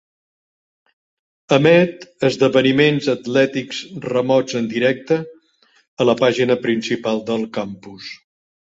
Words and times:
Emet 1.57 2.07
esdeveniments 2.31 3.11
atlètics 3.15 3.83
remots 4.15 4.59
en 4.63 4.71
directe 4.75 5.23
a 6.01 6.11
la 6.13 6.19
pàgina 6.25 6.61
principal 6.67 7.25
del 7.31 7.51
campus. 7.63 8.15